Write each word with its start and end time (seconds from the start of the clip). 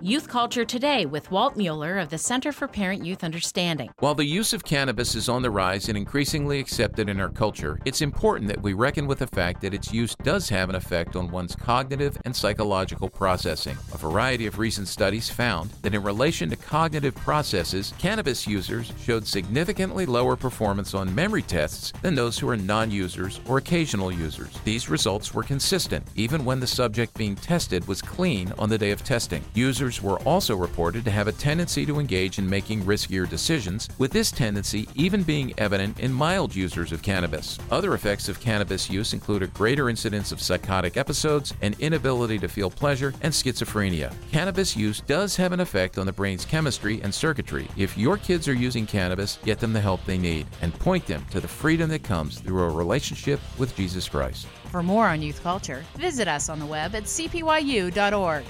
Youth 0.00 0.28
Culture 0.28 0.64
Today 0.64 1.06
with 1.06 1.28
Walt 1.32 1.56
Mueller 1.56 1.98
of 1.98 2.08
the 2.08 2.18
Center 2.18 2.52
for 2.52 2.68
Parent 2.68 3.04
Youth 3.04 3.24
Understanding. 3.24 3.90
While 3.98 4.14
the 4.14 4.24
use 4.24 4.52
of 4.52 4.62
cannabis 4.62 5.16
is 5.16 5.28
on 5.28 5.42
the 5.42 5.50
rise 5.50 5.88
and 5.88 5.98
increasingly 5.98 6.60
accepted 6.60 7.08
in 7.08 7.18
our 7.18 7.30
culture, 7.30 7.80
it's 7.84 8.00
important 8.00 8.46
that 8.48 8.62
we 8.62 8.74
reckon 8.74 9.08
with 9.08 9.18
the 9.18 9.26
fact 9.26 9.60
that 9.62 9.74
its 9.74 9.92
use 9.92 10.14
does 10.22 10.48
have 10.50 10.68
an 10.68 10.76
effect 10.76 11.16
on 11.16 11.32
one's 11.32 11.56
cognitive 11.56 12.16
and 12.24 12.36
psychological 12.36 13.08
processing. 13.08 13.76
A 13.92 13.98
variety 13.98 14.46
of 14.46 14.60
recent 14.60 14.86
studies 14.86 15.28
found 15.30 15.70
that 15.82 15.94
in 15.94 16.04
relation 16.04 16.48
to 16.50 16.56
cognitive 16.56 17.16
processes, 17.16 17.92
cannabis 17.98 18.46
users 18.46 18.92
showed 19.00 19.26
significantly 19.26 20.06
lower 20.06 20.36
performance 20.36 20.94
on 20.94 21.12
memory 21.12 21.42
tests 21.42 21.92
than 22.02 22.14
those 22.14 22.38
who 22.38 22.48
are 22.48 22.56
non 22.56 22.92
users 22.92 23.40
or 23.48 23.58
occasional 23.58 24.12
users. 24.12 24.60
These 24.64 24.88
results 24.88 25.34
were 25.34 25.42
consistent 25.42 26.06
even 26.14 26.44
when 26.44 26.60
the 26.60 26.68
subject 26.68 27.18
being 27.18 27.34
tested 27.34 27.88
was 27.88 28.00
clean 28.00 28.52
on 28.60 28.68
the 28.68 28.78
day 28.78 28.92
of 28.92 29.02
testing. 29.02 29.42
Users 29.54 29.87
were 30.02 30.18
also 30.20 30.54
reported 30.54 31.04
to 31.04 31.10
have 31.10 31.28
a 31.28 31.32
tendency 31.32 31.86
to 31.86 31.98
engage 31.98 32.38
in 32.38 32.48
making 32.48 32.82
riskier 32.82 33.28
decisions, 33.28 33.88
with 33.98 34.12
this 34.12 34.30
tendency 34.30 34.88
even 34.94 35.22
being 35.22 35.54
evident 35.58 35.98
in 36.00 36.12
mild 36.12 36.54
users 36.54 36.92
of 36.92 37.02
cannabis. 37.02 37.58
Other 37.70 37.94
effects 37.94 38.28
of 38.28 38.40
cannabis 38.40 38.90
use 38.90 39.12
include 39.12 39.42
a 39.42 39.48
greater 39.48 39.88
incidence 39.88 40.30
of 40.32 40.42
psychotic 40.42 40.96
episodes, 40.96 41.54
an 41.62 41.74
inability 41.78 42.38
to 42.40 42.48
feel 42.48 42.70
pleasure, 42.70 43.14
and 43.22 43.32
schizophrenia. 43.32 44.12
Cannabis 44.30 44.76
use 44.76 45.00
does 45.00 45.34
have 45.36 45.52
an 45.52 45.60
effect 45.60 45.98
on 45.98 46.06
the 46.06 46.12
brain's 46.12 46.44
chemistry 46.44 47.00
and 47.02 47.14
circuitry. 47.14 47.66
If 47.76 47.96
your 47.96 48.16
kids 48.16 48.48
are 48.48 48.54
using 48.54 48.86
cannabis, 48.86 49.38
get 49.44 49.58
them 49.58 49.72
the 49.72 49.80
help 49.80 50.04
they 50.04 50.18
need 50.18 50.46
and 50.62 50.72
point 50.74 51.06
them 51.06 51.24
to 51.30 51.40
the 51.40 51.48
freedom 51.48 51.88
that 51.90 52.02
comes 52.02 52.40
through 52.40 52.62
a 52.62 52.70
relationship 52.70 53.40
with 53.58 53.74
Jesus 53.76 54.08
Christ. 54.08 54.46
For 54.70 54.82
more 54.82 55.06
on 55.06 55.22
youth 55.22 55.42
culture, 55.42 55.82
visit 55.96 56.28
us 56.28 56.48
on 56.48 56.58
the 56.58 56.66
web 56.66 56.94
at 56.94 57.04
cpyu.org. 57.04 58.44